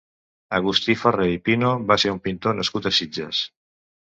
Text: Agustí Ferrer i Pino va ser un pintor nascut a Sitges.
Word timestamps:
Agustí 0.59 0.95
Ferrer 1.01 1.27
i 1.33 1.37
Pino 1.49 1.75
va 1.93 1.99
ser 2.05 2.15
un 2.15 2.19
pintor 2.29 2.57
nascut 2.63 2.89
a 2.89 2.95
Sitges. 3.03 3.45